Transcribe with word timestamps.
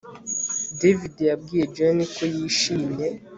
David 0.79 1.13
yabwiye 1.29 1.65
Jane 1.75 2.03
ko 2.15 2.23
yishimye 2.33 3.07